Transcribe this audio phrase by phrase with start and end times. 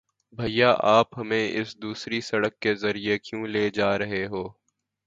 [0.33, 4.47] بھیا، آپ ہمیں اس دوسری سڑک کے ذریعے کیوں لے جا رہے ہو؟